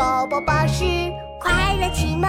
[0.00, 0.82] 宝宝巴士
[1.38, 2.22] 快乐启蒙。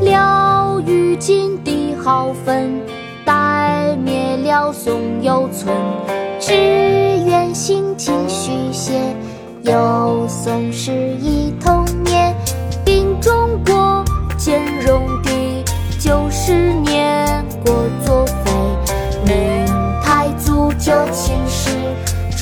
[0.00, 2.82] 了玉金地好分，
[3.24, 5.72] 待灭了宋有存。
[6.40, 9.14] 只愿新情续写，
[9.62, 10.90] 有宋时
[11.20, 11.77] 一同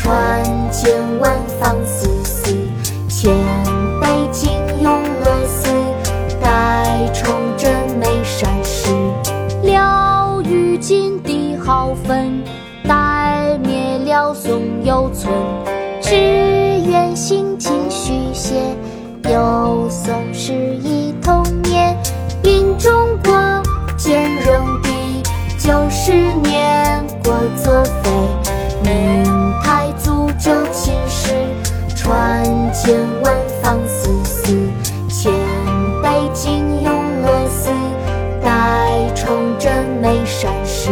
[0.07, 2.57] 船千万方思思，
[3.09, 3.35] 千
[4.01, 5.69] 杯金用乐思，
[6.41, 8.95] 待崇祯眉山石。
[9.65, 12.41] 了与金的豪分，
[12.87, 15.35] 待灭了宋有存。
[16.01, 18.63] 只愿心尽续写，
[19.25, 20.53] 有宋时
[20.85, 21.97] 一童年。
[22.45, 22.93] 云中
[23.25, 23.33] 国
[23.97, 25.21] 见人地，
[25.59, 26.13] 九十
[26.45, 26.56] 年。
[32.09, 34.55] 万千万方思思，
[35.09, 35.33] 千
[36.03, 37.71] 杯敬永乐寺，
[38.41, 40.91] 待崇祯眉山时。